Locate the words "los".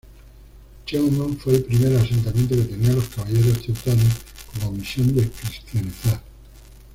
2.95-3.09